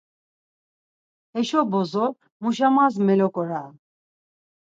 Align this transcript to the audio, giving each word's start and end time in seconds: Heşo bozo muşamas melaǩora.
Heşo 1.33 1.61
bozo 1.71 2.05
muşamas 2.41 2.95
melaǩora. 3.05 3.63